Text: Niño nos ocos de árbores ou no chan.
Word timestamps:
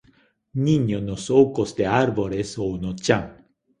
Niño 0.67 0.97
nos 1.07 1.23
ocos 1.43 1.69
de 1.77 1.85
árbores 2.03 2.49
ou 2.63 2.71
no 2.83 2.91
chan. 3.03 3.23